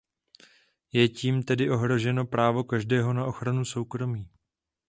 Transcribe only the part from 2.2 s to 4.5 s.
právo každého na ochranu soukromí.